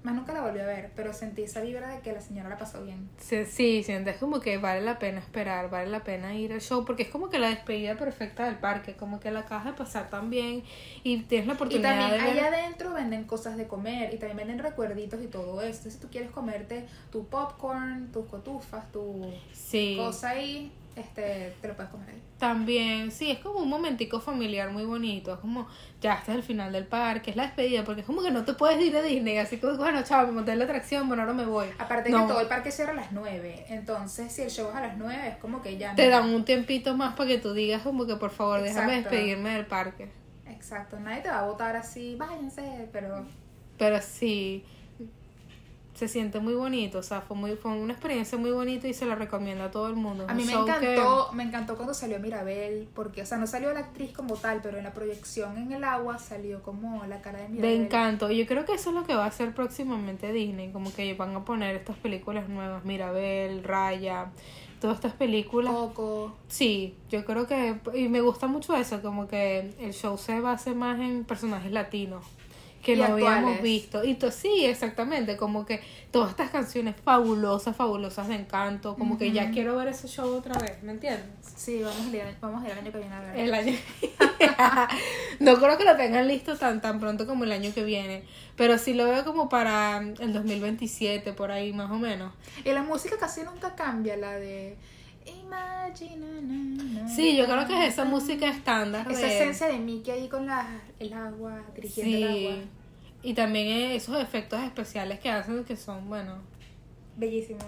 más 0.03 0.15
nunca 0.15 0.35
la 0.35 0.43
volví 0.43 0.61
a 0.61 0.67
ver, 0.67 0.91
pero 0.95 1.15
sentí 1.15 1.45
esa 1.45 1.63
vibra 1.63 1.89
de 1.89 2.01
que 2.01 2.13
la 2.13 2.21
señora 2.21 2.51
la 2.51 2.59
pasó 2.59 2.85
bien. 2.85 3.09
Sí, 3.19 3.47
sí, 3.47 3.83
sientes 3.83 4.19
como 4.19 4.39
que 4.41 4.59
vale 4.59 4.83
la 4.83 4.99
pena 4.99 5.19
esperar, 5.21 5.71
vale 5.71 5.89
la 5.91 6.05
pena 6.05 6.35
ir 6.35 6.53
al 6.53 6.61
show, 6.61 6.85
porque 6.85 7.05
es 7.05 7.09
como 7.09 7.31
que 7.31 7.39
la 7.39 7.49
despedida 7.49 7.97
perfecta 7.97 8.45
del 8.45 8.57
parque, 8.57 8.93
como 8.97 9.19
que 9.19 9.31
la 9.31 9.41
acabas 9.41 9.65
de 9.65 9.73
pasar 9.73 10.11
tan 10.11 10.29
bien 10.29 10.63
y 11.05 11.23
tienes 11.23 11.47
la 11.47 11.55
Y 11.55 11.57
oportunidad 11.57 11.89
también 11.89 12.11
de 12.11 12.19
ver- 12.19 12.39
allá 12.41 12.47
adentro 12.49 12.93
venden 12.93 13.25
cosas 13.25 13.57
de 13.57 13.67
comer 13.67 14.13
y 14.13 14.19
también 14.19 14.37
venden 14.37 14.59
recuerditos 14.59 15.23
y 15.23 15.29
todo 15.29 15.63
eso. 15.63 15.69
Entonces, 15.79 15.95
si 15.95 16.01
tú 16.01 16.09
quieres 16.11 16.31
comerte 16.31 16.87
tu 17.11 17.27
popcorn, 17.27 18.13
tus 18.13 18.27
cotufas, 18.27 18.93
tu 18.93 19.25
Sí, 19.55 19.95
cosa 19.97 20.29
ahí, 20.31 20.71
este, 20.97 21.55
te 21.61 21.69
lo 21.69 21.75
puedes 21.75 21.91
comer 21.91 22.09
ahí. 22.11 22.23
también, 22.39 23.11
sí, 23.11 23.31
es 23.31 23.39
como 23.39 23.59
un 23.61 23.69
momentico 23.69 24.21
familiar 24.21 24.71
muy 24.71 24.85
bonito, 24.85 25.33
es 25.35 25.39
como, 25.41 25.67
ya, 26.01 26.15
este 26.15 26.31
es 26.33 26.37
el 26.39 26.43
final 26.45 26.73
del 26.73 26.87
parque, 26.87 27.31
es 27.31 27.37
la 27.37 27.45
despedida, 27.45 27.85
porque 27.85 28.03
es 28.03 28.07
como 28.07 28.23
que 28.23 28.31
no 28.31 28.45
te 28.45 28.53
puedes 28.55 28.81
ir 28.81 28.93
de 28.93 29.03
Disney, 29.03 29.39
así 29.39 29.57
como, 29.59 29.77
bueno, 29.77 30.03
chao, 30.05 30.27
me 30.27 30.33
monté 30.33 30.53
en 30.53 30.59
la 30.61 30.65
atracción, 30.67 31.09
bueno, 31.09 31.23
ahora 31.23 31.35
me 31.35 31.47
voy. 31.47 31.67
Aparte 31.79 32.11
No. 32.11 32.23
que 32.23 32.29
todo 32.29 32.41
el 32.41 32.47
parque 32.49 32.71
cierra 32.71 32.93
a 32.93 32.97
las 32.97 33.13
9, 33.13 33.67
entonces 33.69 34.31
si 34.33 34.43
el 34.43 34.51
show 34.51 34.69
es 34.71 34.77
a 34.77 34.81
las 34.83 34.97
9 34.97 35.29
es 35.29 35.37
como 35.39 35.63
que 35.63 35.77
ya... 35.79 35.95
Te 35.95 36.05
no- 36.07 36.11
dan 36.13 36.33
un 36.35 36.45
tiempito 36.45 36.97
más 36.97 37.15
para 37.17 37.29
que 37.29 37.39
tú 37.39 37.53
digas 37.55 37.83
como 37.83 38.07
que 38.07 38.17
por 38.17 38.31
favor 38.31 38.61
déjame 38.63 38.97
despedirme 39.01 39.55
del 39.55 39.67
parque. 39.67 40.09
Exacto, 40.47 40.99
nadie 41.01 41.23
te 41.23 41.29
va 41.29 41.41
a 41.41 41.47
votar 41.47 41.75
así, 41.77 42.15
váyanse, 42.17 42.89
pero... 42.93 43.25
Pero 43.79 44.01
sí, 44.01 44.65
se 45.95 46.09
siente 46.09 46.41
muy 46.41 46.55
bonito, 46.55 46.99
o 46.99 47.03
sea, 47.05 47.21
fue, 47.21 47.37
muy, 47.37 47.55
fue 47.55 47.71
una 47.71 47.93
experiencia 47.93 48.37
muy 48.37 48.51
bonita 48.51 48.89
y 48.89 48.95
se 48.95 49.07
la 49.07 49.15
recomiendo 49.15 49.63
a 49.65 49.71
todo 49.71 49.87
el 49.89 49.95
mundo. 49.95 50.27
A 50.29 50.35
mí 50.35 50.45
me 50.45 50.53
que- 50.53 50.59
encantó, 50.59 51.31
me 51.33 51.45
encantó 51.45 51.77
cuando 51.77 51.95
salió 51.95 52.19
Mirabel, 52.19 52.89
porque, 52.95 53.23
o 53.23 53.27
sea, 53.27 53.39
no 53.39 53.47
salió 53.47 53.73
la 53.73 53.79
actriz 53.81 54.13
como 54.13 54.35
tal, 54.35 54.61
pero 54.61 54.77
en 54.79 54.83
la 54.85 54.93
proyección 54.93 55.57
en 55.57 55.71
el 55.73 55.85
agua 55.85 56.19
salió 56.19 56.63
como 56.63 57.05
la 57.07 57.21
cara 57.23 57.39
de 57.39 57.45
De 57.45 57.51
Mirabel. 57.51 57.81
encanto. 57.83 58.31
Y 58.31 58.39
yo 58.39 58.47
creo 58.47 58.65
que 58.65 58.75
eso 58.75 58.91
es 58.91 58.97
lo 58.97 59.05
que 59.05 59.15
va 59.15 59.25
a 59.25 59.29
hacer 59.29 59.55
próximamente 59.55 60.33
Disney. 60.33 60.73
Como 60.73 60.93
que 60.93 61.15
van 61.15 61.35
a 61.37 61.45
poner 61.45 61.77
estas 61.77 61.97
películas 61.97 62.49
nuevas. 62.49 62.85
Mirabel, 62.85 63.63
Raya, 63.63 64.33
todas 64.81 64.97
estas 64.97 65.13
películas. 65.13 65.73
Coco. 65.73 66.35
Sí, 66.49 66.97
yo 67.09 67.25
creo 67.25 67.47
que... 67.47 67.79
Y 67.95 68.09
me 68.09 68.21
gusta 68.21 68.49
mucho 68.49 68.75
eso, 68.75 69.01
como 69.01 69.29
que 69.29 69.73
el 69.79 69.93
show 69.95 70.19
se 70.19 70.41
base 70.41 70.75
más 70.75 70.99
en 70.99 71.25
personajes 71.25 71.71
latinos. 71.71 72.25
Que 72.85 72.93
Y 72.93 72.97
no 72.97 73.05
habíamos 73.05 73.37
actuales. 73.37 73.63
visto. 73.63 74.05
Y 74.05 74.19
sí, 74.31 74.67
exactamente. 74.67 75.37
Como 75.37 75.65
que 75.65 75.81
todas 76.11 76.31
estas 76.31 76.51
canciones 76.51 76.95
fabulosas, 77.03 77.75
fabulosas 77.75 78.29
de 78.29 78.35
encanto. 78.35 78.95
Como 78.95 79.19
que 79.19 79.33
ya 79.33 79.51
quiero 79.51 79.77
ver 79.77 79.89
ese 79.89 80.07
show 80.07 80.33
otra 80.33 80.59
vez, 80.59 80.83
¿me 80.83 80.93
entiendes? 80.93 81.25
Sí, 81.57 81.83
vamos 81.83 82.13
a 82.13 82.17
ir, 82.17 82.23
vamos 82.41 82.63
a 82.63 82.67
ir 82.67 82.73
el 82.73 82.79
año 82.79 82.93
que 82.93 82.99
viene 82.99 83.15
a 83.15 83.21
ver. 83.21 83.39
El 83.39 83.55
año. 83.55 83.73
no 85.41 85.57
creo 85.57 85.79
que 85.79 85.85
lo 85.85 85.97
tengan 85.97 86.29
listo 86.29 86.57
tan 86.57 86.81
tan 86.81 87.01
pronto 87.01 87.27
como 87.27 87.45
el 87.45 87.53
año 87.53 87.73
que 87.75 87.85
viene. 87.85 88.23
Pero 88.57 88.79
sí 88.79 88.95
lo 88.95 89.07
veo 89.07 89.25
como 89.25 89.49
para 89.49 89.99
el 89.99 90.33
2027, 90.33 91.33
por 91.33 91.51
ahí 91.51 91.73
más 91.73 91.91
o 91.91 91.97
menos. 91.97 92.33
Y 92.65 92.71
la 92.71 92.83
música 92.83 93.17
casi 93.19 93.43
nunca 93.43 93.75
cambia, 93.75 94.17
la 94.17 94.33
de... 94.33 94.77
Imagine, 95.27 96.17
na, 96.43 97.03
na, 97.03 97.09
Sí, 97.09 97.37
yo 97.37 97.45
creo 97.47 97.67
que 97.67 97.87
es 97.87 97.93
esa 97.95 98.05
música 98.05 98.49
estándar. 98.49 99.07
Esa 99.11 99.21
de- 99.27 99.35
esencia 99.41 99.67
de 99.69 99.79
Mickey 99.79 100.13
ahí 100.13 100.29
con 100.29 100.47
la, 100.47 100.67
el 100.99 101.13
agua, 101.13 101.63
dirigiendo 101.75 102.17
el 102.29 102.35
Sí. 102.35 102.47
agua. 102.49 102.63
Y 103.23 103.35
también 103.35 103.91
esos 103.93 104.21
efectos 104.23 104.63
especiales 104.63 105.19
que 105.21 105.31
hacen 105.31 105.65
que 105.65 105.77
son, 105.77 106.09
bueno, 106.09 106.43
Bellísimo. 107.17 107.61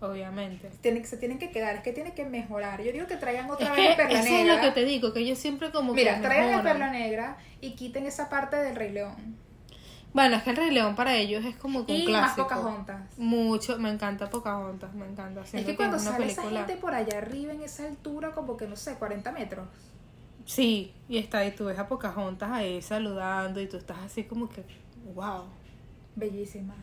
obviamente. 0.00 0.70
Tiene, 0.80 1.04
se 1.04 1.16
tienen 1.18 1.38
que 1.38 1.50
quedar, 1.50 1.76
es 1.76 1.82
que 1.82 1.92
tienen 1.92 2.14
que 2.14 2.24
mejorar. 2.24 2.82
Yo 2.82 2.90
digo 2.92 3.06
que 3.06 3.16
traigan 3.16 3.48
otra 3.50 3.68
Es 3.68 3.76
vez 3.76 3.90
que 3.90 3.96
Perla 4.02 4.20
eso 4.20 4.30
Negra. 4.32 4.54
es 4.54 4.60
lo 4.60 4.64
que 4.68 4.70
te 4.80 4.84
digo, 4.84 5.12
que 5.12 5.24
yo 5.26 5.36
siempre 5.36 5.70
como 5.70 5.94
Mira, 5.94 6.16
que 6.16 6.22
traigan 6.22 6.46
a 6.46 6.56
mejoran. 6.62 6.72
Perla 6.78 6.90
Negra 6.92 7.36
y 7.60 7.72
quiten 7.76 8.06
esa 8.06 8.28
parte 8.28 8.56
del 8.56 8.74
Rey 8.74 8.90
León. 8.92 9.14
Bueno, 10.14 10.36
es 10.36 10.44
que 10.44 10.50
el 10.50 10.56
Rey 10.56 10.70
León 10.70 10.94
para 10.94 11.16
ellos 11.16 11.44
es 11.44 11.56
como 11.56 11.84
que 11.84 11.92
un 11.92 11.98
Y 11.98 12.12
más 12.12 12.34
clásico. 12.34 12.44
Pocahontas. 12.44 13.18
Mucho, 13.18 13.76
me 13.78 13.90
encanta 13.90 14.30
Pocahontas, 14.30 14.94
me 14.94 15.06
encanta. 15.06 15.42
Es 15.42 15.66
que 15.66 15.74
cuando 15.74 15.96
es 15.96 16.02
una 16.02 16.12
sale 16.12 16.26
esa 16.26 16.48
gente 16.48 16.76
por 16.76 16.94
allá 16.94 17.18
arriba 17.18 17.52
en 17.52 17.62
esa 17.62 17.84
altura, 17.84 18.30
como 18.30 18.56
que 18.56 18.68
no 18.68 18.76
sé, 18.76 18.94
40 18.94 19.32
metros. 19.32 19.66
Sí, 20.46 20.94
y 21.08 21.18
está 21.18 21.44
y 21.44 21.50
tú 21.50 21.64
ves 21.64 21.78
a 21.80 21.88
Pocahontas 21.88 22.48
ahí 22.52 22.80
saludando 22.80 23.60
y 23.60 23.66
tú 23.66 23.76
estás 23.76 23.98
así 23.98 24.22
como 24.22 24.48
que, 24.48 24.64
wow. 25.14 25.46
Bellísima. 26.14 26.76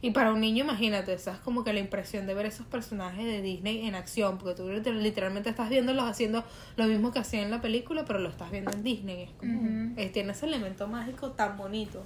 Y 0.00 0.12
para 0.12 0.32
un 0.32 0.40
niño, 0.40 0.62
imagínate, 0.64 1.12
esa 1.12 1.32
es 1.32 1.38
como 1.38 1.64
que 1.64 1.72
la 1.72 1.80
impresión 1.80 2.26
de 2.26 2.34
ver 2.34 2.46
esos 2.46 2.66
personajes 2.66 3.24
de 3.24 3.42
Disney 3.42 3.86
en 3.86 3.96
acción, 3.96 4.38
porque 4.38 4.54
tú 4.54 4.68
liter- 4.70 4.94
literalmente 4.94 5.50
estás 5.50 5.68
viéndolos 5.70 6.04
haciendo 6.04 6.44
lo 6.76 6.84
mismo 6.86 7.10
que 7.12 7.18
hacían 7.18 7.44
en 7.44 7.50
la 7.50 7.60
película, 7.60 8.04
pero 8.04 8.20
lo 8.20 8.28
estás 8.28 8.50
viendo 8.52 8.70
en 8.72 8.84
Disney. 8.84 9.22
Es 9.24 9.30
como, 9.32 9.60
eh, 9.96 10.08
tiene 10.10 10.32
ese 10.32 10.46
elemento 10.46 10.86
mágico 10.86 11.32
tan 11.32 11.56
bonito. 11.56 12.04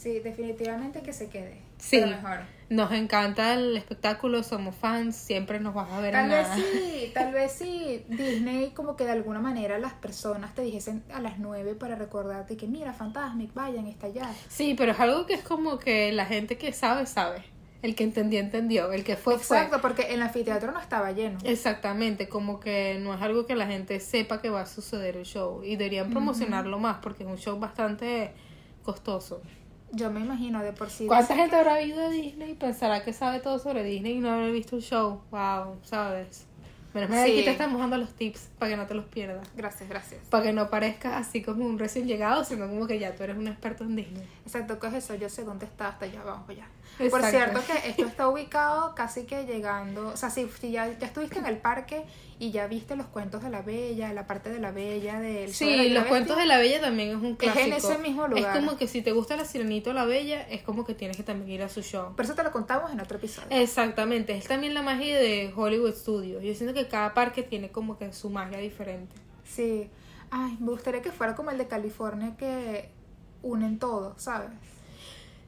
Sí, 0.00 0.18
definitivamente 0.20 1.02
que 1.02 1.12
se 1.12 1.28
quede. 1.28 1.58
Sí. 1.76 1.98
Pero 2.00 2.06
mejor. 2.06 2.38
Nos 2.70 2.90
encanta 2.92 3.52
el 3.52 3.76
espectáculo, 3.76 4.42
somos 4.42 4.74
fans, 4.74 5.14
siempre 5.14 5.60
nos 5.60 5.74
vas 5.74 5.90
a 5.90 6.00
ver 6.00 6.12
Tal 6.12 6.24
en 6.24 6.30
vez 6.30 6.48
nada. 6.48 6.56
sí, 6.56 7.10
tal 7.14 7.32
vez 7.34 7.52
sí. 7.52 8.04
Disney 8.08 8.70
como 8.70 8.96
que 8.96 9.04
de 9.04 9.10
alguna 9.10 9.40
manera 9.40 9.78
las 9.78 9.92
personas 9.92 10.54
te 10.54 10.62
dijesen 10.62 11.02
a 11.12 11.20
las 11.20 11.38
9 11.38 11.74
para 11.74 11.96
recordarte 11.96 12.56
que 12.56 12.66
mira, 12.66 12.94
Fantasmic, 12.94 13.52
vayan, 13.52 13.86
está 13.88 14.06
allá. 14.06 14.32
Sí, 14.48 14.74
pero 14.78 14.92
es 14.92 15.00
algo 15.00 15.26
que 15.26 15.34
es 15.34 15.42
como 15.42 15.78
que 15.78 16.12
la 16.12 16.24
gente 16.24 16.56
que 16.56 16.72
sabe, 16.72 17.04
sabe. 17.04 17.44
El 17.82 17.94
que 17.94 18.04
entendió, 18.04 18.40
entendió. 18.40 18.92
El 18.92 19.04
que 19.04 19.16
fue, 19.16 19.38
fue. 19.38 19.58
Exacto, 19.58 19.82
porque 19.82 20.14
el 20.14 20.22
anfiteatro 20.22 20.72
no 20.72 20.80
estaba 20.80 21.12
lleno. 21.12 21.38
Exactamente, 21.44 22.26
como 22.26 22.58
que 22.58 22.98
no 23.00 23.12
es 23.12 23.20
algo 23.20 23.44
que 23.44 23.54
la 23.54 23.66
gente 23.66 24.00
sepa 24.00 24.40
que 24.40 24.48
va 24.48 24.62
a 24.62 24.66
suceder 24.66 25.16
el 25.18 25.24
show 25.26 25.62
y 25.62 25.76
deberían 25.76 26.08
promocionarlo 26.10 26.78
más 26.78 26.98
porque 27.02 27.24
es 27.24 27.28
un 27.28 27.36
show 27.36 27.58
bastante 27.58 28.32
costoso. 28.82 29.42
Yo 29.92 30.10
me 30.10 30.20
imagino 30.20 30.62
de 30.62 30.72
por 30.72 30.88
sí. 30.90 31.06
¿Cuánta 31.06 31.34
gente 31.34 31.56
habrá 31.56 31.82
ido 31.82 32.00
a 32.06 32.08
Disney 32.08 32.52
y 32.52 32.54
pensará 32.54 33.02
que 33.02 33.12
sabe 33.12 33.40
todo 33.40 33.58
sobre 33.58 33.82
Disney 33.82 34.16
y 34.16 34.20
no 34.20 34.30
habrá 34.30 34.48
visto 34.48 34.76
un 34.76 34.82
show? 34.82 35.20
Wow, 35.30 35.78
¿sabes? 35.82 36.46
Menos 36.94 37.10
mal 37.10 37.24
Sí. 37.24 37.32
aquí 37.32 37.44
te 37.44 37.50
estamos 37.52 37.80
dando 37.80 37.98
los 37.98 38.10
tips 38.14 38.50
para 38.58 38.70
que 38.72 38.76
no 38.76 38.86
te 38.86 38.94
los 38.94 39.04
pierdas. 39.04 39.46
Gracias, 39.56 39.88
gracias. 39.88 40.20
Para 40.28 40.42
que 40.44 40.52
no 40.52 40.70
parezcas 40.70 41.14
así 41.14 41.40
como 41.42 41.64
un 41.64 41.78
recién 41.78 42.06
llegado, 42.08 42.44
sino 42.44 42.68
como 42.68 42.86
que 42.86 42.98
ya 42.98 43.14
tú 43.14 43.22
eres 43.22 43.36
un 43.36 43.46
experto 43.46 43.84
en 43.84 43.94
Disney. 43.94 44.28
Exacto, 44.44 44.78
¿qué 44.80 44.88
es 44.88 44.94
eso? 44.94 45.14
Yo 45.14 45.28
sé 45.28 45.44
dónde 45.44 45.66
está, 45.66 45.88
hasta 45.88 46.06
allá, 46.06 46.22
vamos 46.24 46.48
allá. 46.48 46.66
Exacto. 46.98 47.10
Por 47.18 47.30
cierto 47.30 47.60
que 47.66 47.88
esto 47.90 48.04
está 48.04 48.28
ubicado 48.28 48.94
casi 48.94 49.24
que 49.24 49.44
llegando, 49.46 50.08
o 50.08 50.16
sea, 50.16 50.28
si, 50.28 50.46
si 50.60 50.70
ya, 50.70 50.86
ya 50.98 51.06
estuviste 51.06 51.38
en 51.38 51.46
el 51.46 51.56
parque 51.56 52.04
y 52.38 52.50
ya 52.50 52.66
viste 52.66 52.94
los 52.96 53.06
cuentos 53.06 53.42
de 53.42 53.48
la 53.48 53.62
bella, 53.62 54.12
la 54.12 54.26
parte 54.26 54.50
de 54.50 54.58
la 54.60 54.70
bella, 54.70 55.18
del 55.18 55.46
de 55.46 55.52
Sí, 55.52 55.88
los 55.90 56.04
cuentos 56.06 56.36
de 56.36 56.46
la 56.46 56.58
Bella 56.58 56.80
también 56.80 57.10
es 57.10 57.16
un 57.16 57.36
Es 57.40 57.56
en 57.56 57.70
clásico. 57.70 57.76
ese 57.76 57.98
mismo 57.98 58.28
lugar. 58.28 58.56
Es 58.56 58.62
como 58.64 58.76
que 58.76 58.86
si 58.86 59.02
te 59.02 59.12
gusta 59.12 59.36
la 59.36 59.44
sirenita 59.44 59.90
o 59.90 59.92
la 59.92 60.04
Bella, 60.04 60.42
es 60.48 60.62
como 60.62 60.84
que 60.84 60.94
tienes 60.94 61.16
que 61.16 61.22
también 61.22 61.50
ir 61.50 61.62
a 61.62 61.68
su 61.68 61.82
show. 61.82 62.12
Pero 62.16 62.26
eso 62.26 62.34
te 62.34 62.42
lo 62.42 62.50
contamos 62.50 62.90
en 62.92 63.00
otro 63.00 63.16
episodio. 63.18 63.48
Exactamente, 63.50 64.36
es 64.36 64.46
también 64.46 64.74
la 64.74 64.82
magia 64.82 65.18
de 65.18 65.52
Hollywood 65.54 65.94
Studios. 65.94 66.42
Yo 66.42 66.54
siento 66.54 66.74
que 66.74 66.88
cada 66.88 67.14
parque 67.14 67.42
tiene 67.42 67.70
como 67.70 67.98
que 67.98 68.12
su 68.12 68.28
magia 68.30 68.58
diferente. 68.58 69.14
Sí. 69.44 69.88
Ay, 70.30 70.56
me 70.60 70.70
gustaría 70.70 71.02
que 71.02 71.12
fuera 71.12 71.34
como 71.34 71.50
el 71.50 71.58
de 71.58 71.66
California 71.66 72.36
que 72.38 72.88
unen 73.42 73.78
todo, 73.78 74.14
¿sabes? 74.18 74.50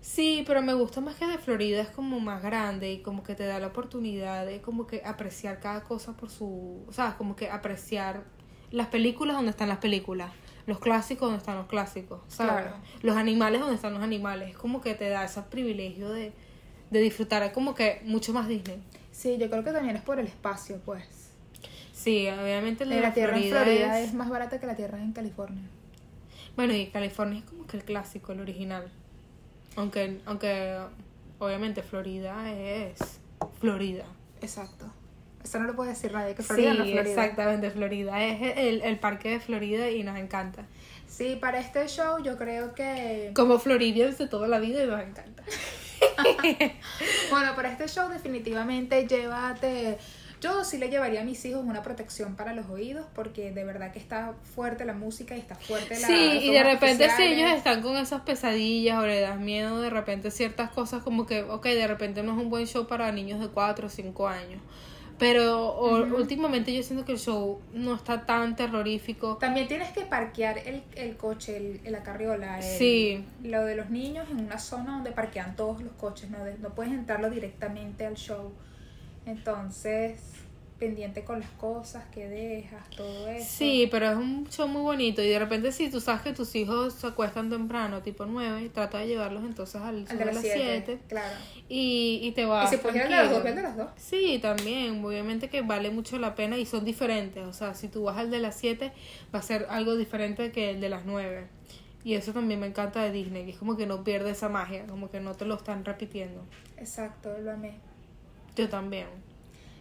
Sí, 0.02 0.42
pero 0.47 0.61
me 0.62 0.75
gusta 0.75 1.00
más 1.00 1.14
que 1.14 1.26
de 1.26 1.38
Florida 1.38 1.80
es 1.80 1.88
como 1.88 2.18
más 2.18 2.42
grande 2.42 2.92
y 2.92 2.99
como 3.02 3.23
que 3.23 3.35
te 3.37 3.47
da 3.47 3.61
la 3.61 3.68
oportunidad 3.68 4.44
de 4.44 4.61
como 4.61 4.87
que 4.87 5.00
apreciar 5.04 5.61
cada 5.61 5.85
cosa 5.85 6.16
por 6.16 6.28
su, 6.28 6.85
o 6.88 6.92
sea, 6.92 7.14
como 7.16 7.37
que 7.37 7.49
apreciar 7.49 8.25
las 8.73 8.88
películas 8.88 9.37
donde 9.37 9.52
están 9.52 9.68
las 9.68 9.78
películas, 9.78 10.32
los 10.66 10.80
clásicos 10.80 11.28
donde 11.28 11.38
están 11.38 11.56
los 11.56 11.66
clásicos, 11.68 12.21
¿sabes? 12.26 12.64
Claro. 12.64 12.76
Los 13.02 13.16
animales 13.16 13.61
donde 13.61 13.76
están 13.76 13.94
los 13.94 14.02
animales, 14.02 14.50
es 14.50 14.56
como 14.56 14.80
que 14.80 14.94
te 14.94 15.09
da 15.09 15.25
ese 15.25 15.40
privilegio 15.42 16.11
de, 16.11 16.32
de 16.90 17.00
disfrutar 17.00 17.52
como 17.52 17.75
que 17.76 18.00
mucho 18.04 18.32
más 18.32 18.49
Disney. 18.49 18.82
Sí, 19.12 19.38
yo 19.38 19.49
creo 19.50 19.62
que 19.62 19.71
también 19.71 19.94
es 19.94 20.02
por 20.02 20.18
el 20.18 20.26
espacio, 20.26 20.80
pues. 20.85 21.30
Sí, 21.92 22.26
obviamente 22.28 22.85
la, 22.87 22.97
la 22.97 23.14
tierra 23.14 23.35
Florida 23.35 23.59
en 23.61 23.64
Florida 23.66 24.00
es- 24.00 24.09
es... 24.09 24.14
más 24.14 24.28
barata 24.30 24.59
que 24.59 24.66
la 24.66 24.75
tierra 24.75 25.00
en 25.00 25.12
California. 25.12 25.62
Bueno, 26.56 26.75
y 26.75 26.87
California 26.88 27.38
es 27.38 27.44
como 27.44 27.66
que 27.68 27.76
el 27.76 27.85
clásico, 27.85 28.32
el 28.32 28.40
original. 28.40 28.90
Aunque, 29.76 30.21
aunque 30.26 30.79
obviamente 31.38 31.83
Florida 31.83 32.50
es 32.52 33.21
Florida. 33.61 34.05
Exacto. 34.41 34.87
Eso 35.43 35.59
no 35.59 35.67
lo 35.67 35.75
puede 35.75 35.91
decir 35.91 36.12
nadie, 36.12 36.35
que 36.35 36.43
Florida 36.43 36.73
sí, 36.73 36.79
no 36.79 36.85
es 36.85 36.93
Florida. 36.93 37.11
exactamente, 37.11 37.71
Florida 37.71 38.25
es 38.25 38.57
el, 38.57 38.83
el 38.83 38.99
parque 38.99 39.31
de 39.31 39.41
Florida 39.41 39.91
y 39.91 40.05
nos 40.05 40.17
encanta. 40.17 40.64
Sí, 41.09 41.37
para 41.41 41.59
este 41.61 41.87
show 41.88 42.23
yo 42.23 42.38
creo 42.38 42.75
que... 42.75 43.33
Como 43.35 43.59
Floridians 43.59 44.19
de 44.19 44.29
toda 44.29 44.49
la 44.49 44.59
vida 44.59 44.85
y 44.85 44.87
nos 44.87 45.00
encanta. 45.00 45.43
Bueno, 47.31 47.55
para 47.55 47.71
este 47.71 47.87
show 47.88 48.09
definitivamente 48.09 49.07
llévate... 49.07 49.99
Yo 50.43 50.65
sí 50.65 50.77
le 50.77 50.91
llevaría 50.91 51.21
a 51.21 51.25
mis 51.25 51.43
hijos 51.45 51.63
una 51.65 51.83
protección 51.83 52.35
para 52.35 52.53
los 52.53 52.69
oídos 52.69 53.07
porque 53.15 53.53
de 53.53 53.65
verdad 53.65 53.93
que 53.93 53.99
está 54.01 54.35
fuerte 54.55 54.85
la 54.85 54.93
música 54.93 55.37
y 55.37 55.39
está 55.41 55.55
fuerte 55.55 55.99
la... 56.01 56.07
Sí, 56.07 56.41
y 56.43 56.51
de 56.53 56.65
repente 56.65 57.09
si 57.17 57.23
ellos 57.23 57.51
están 57.53 57.81
con 57.81 57.97
esas 57.97 58.23
pesadillas 58.23 58.99
o 58.99 59.07
le 59.07 59.21
das 59.21 59.39
miedo 59.39 59.81
de 59.81 59.89
repente 59.89 60.31
ciertas 60.33 60.71
cosas 60.71 61.03
como 61.05 61.27
que, 61.27 61.43
ok, 61.43 61.65
de 61.65 61.87
repente 61.87 62.23
no 62.25 62.33
es 62.33 62.39
un 62.39 62.51
buen 62.51 62.67
show 62.67 62.87
para 62.89 63.11
niños 63.13 63.39
de 63.41 63.49
4 63.49 63.87
o 63.87 63.89
5 63.89 64.29
años. 64.29 64.61
Pero 65.19 65.69
o- 65.69 66.03
últimamente 66.17 66.75
yo 66.75 66.83
siento 66.83 67.05
que 67.05 67.13
el 67.13 67.19
show 67.19 67.61
no 67.73 67.95
está 67.95 68.27
tan 68.27 68.57
terrorífico. 68.57 69.37
También 69.37 69.69
tienes 69.69 69.91
que 69.93 70.01
parquear 70.01 70.59
el, 70.59 70.83
el 70.97 71.17
coche, 71.17 71.57
el, 71.85 71.93
la 71.93 72.03
carriola, 72.03 72.57
el- 72.59 72.65
Sí. 72.79 73.25
lo 73.45 73.65
de 73.65 73.77
los 73.77 73.91
niños 73.91 74.29
en 74.31 74.41
una 74.45 74.59
zona 74.59 74.93
donde 74.95 75.13
parquean 75.13 75.55
todos 75.55 75.81
los 75.81 75.93
coches, 75.93 76.29
no, 76.31 76.43
De- 76.45 76.59
no 76.59 76.71
puedes 76.71 76.93
entrarlo 76.93 77.31
directamente 77.31 78.05
al 78.07 78.15
show. 78.17 78.53
Entonces, 79.26 80.21
pendiente 80.83 81.23
con 81.23 81.38
las 81.38 81.50
cosas 81.50 82.05
que 82.07 82.29
dejas, 82.29 82.91
todo 82.91 83.29
eso. 83.29 83.47
Sí, 83.49 83.87
pero 83.88 84.11
es 84.11 84.17
un 84.17 84.49
show 84.50 84.67
muy 84.67 84.83
bonito 84.83 85.23
y 85.23 85.29
de 85.29 85.38
repente 85.38 85.71
si 85.71 85.88
tú 85.88 86.00
sabes 86.00 86.23
que 86.23 86.33
tus 86.33 86.57
hijos 86.57 86.95
se 86.95 87.07
acuestan 87.07 87.49
temprano, 87.50 88.02
tipo 88.02 88.26
9, 88.26 88.69
trata 88.71 88.99
de 88.99 89.07
llevarlos 89.07 89.45
entonces 89.45 89.81
al 89.81 90.09
show 90.09 90.19
de 90.19 90.25
las 90.25 90.35
las 90.35 90.43
7, 90.43 90.83
7 90.85 90.99
claro. 91.09 91.37
y, 91.69 92.19
y 92.23 92.33
te 92.33 92.43
Y 92.43 92.45
vas 92.47 92.69
si 92.69 92.79
puedes 92.79 92.97
ir 92.97 93.09
las 93.09 93.31
dos, 93.31 93.45
de 93.45 93.62
las 93.62 93.76
dos. 93.76 93.91
Sí, 93.97 94.41
también, 94.43 95.05
obviamente 95.05 95.49
que 95.49 95.62
vale 95.62 95.91
mucho 95.91 96.19
la 96.19 96.35
pena 96.35 96.59
y 96.59 96.67
son 96.67 96.85
diferentes, 96.85 97.47
o 97.47 97.52
sea, 97.52 97.75
si 97.75 97.87
tú 97.87 98.02
vas 98.02 98.17
al 98.17 98.33
de 98.33 98.41
las 98.41 98.57
7 98.57 98.93
va 99.33 99.38
a 99.38 99.43
ser 99.43 99.67
algo 99.71 99.95
diferente 99.95 100.50
que 100.50 100.71
el 100.71 100.81
de 100.81 100.88
las 100.88 101.05
9. 101.05 101.47
Y 102.05 102.14
eso 102.14 102.33
también 102.33 102.59
me 102.59 102.67
encanta 102.67 103.05
de 103.05 103.12
Disney, 103.12 103.45
que 103.45 103.52
es 103.52 103.59
como 103.59 103.76
que 103.76 103.87
no 103.87 104.02
pierde 104.02 104.31
esa 104.31 104.49
magia, 104.49 104.85
como 104.88 105.09
que 105.11 105.21
no 105.21 105.37
te 105.37 105.45
lo 105.45 105.55
están 105.55 105.85
repitiendo. 105.85 106.45
Exacto, 106.76 107.38
lo 107.38 107.52
amé. 107.52 107.92
Yo 108.56 108.68
también. 108.68 109.06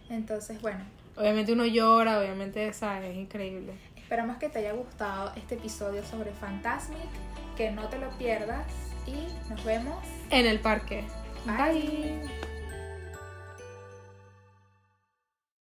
Entonces, 0.08 0.60
bueno, 0.60 0.84
Obviamente 1.16 1.52
uno 1.52 1.66
llora, 1.66 2.18
obviamente, 2.20 2.72
¿sabes? 2.72 3.10
Es 3.10 3.16
increíble. 3.16 3.74
esperamos 3.96 4.38
que 4.38 4.48
te 4.48 4.60
haya 4.60 4.72
gustado 4.72 5.32
este 5.36 5.54
episodio 5.56 6.04
sobre 6.04 6.32
Fantasmic, 6.32 6.98
que 7.56 7.70
no 7.70 7.88
te 7.88 7.98
lo 7.98 8.10
pierdas 8.18 8.66
y 9.06 9.50
nos 9.50 9.62
vemos. 9.64 10.02
En 10.30 10.46
el 10.46 10.58
parque. 10.60 11.04
Bye. 11.44 12.51